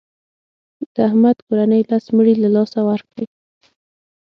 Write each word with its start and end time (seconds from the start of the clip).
د 0.93 0.95
احمد 1.07 1.37
کورنۍ 1.45 1.81
لس 1.89 2.05
مړي 2.15 2.35
له 2.43 2.49
لاسه 2.55 2.79
ورکړل. 2.89 3.25